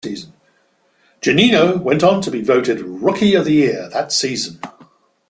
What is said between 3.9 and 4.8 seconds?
that season.